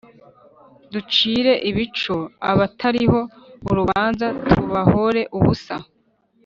ducire 0.91 1.53
ibico 1.69 2.17
abatariho 2.51 3.19
urubanza 3.69 4.27
tubahore 4.49 5.21
ubusa, 5.37 5.75